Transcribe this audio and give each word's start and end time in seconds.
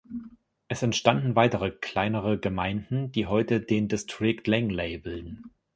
Es 0.67 0.81
entstanden 0.81 1.35
weitere 1.35 1.69
kleinere 1.69 2.39
Gemeinden, 2.39 3.11
die 3.11 3.27
heute 3.27 3.61
den 3.61 3.87
Distrikt 3.87 4.47
Langley 4.47 4.97
bilden. 4.97 5.51